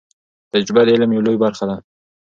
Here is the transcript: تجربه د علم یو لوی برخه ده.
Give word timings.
تجربه 0.53 0.81
د 0.85 0.89
علم 0.95 1.11
یو 1.15 1.25
لوی 1.25 1.37
برخه 1.43 1.63
ده. 1.69 1.75